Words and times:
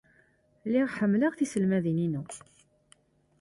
Lliɣ 0.65 0.87
ḥemmleɣ 0.97 1.33
tiselmadin-inu. 1.35 2.23